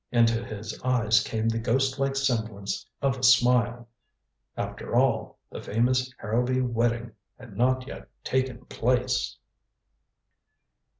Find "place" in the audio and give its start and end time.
8.65-9.37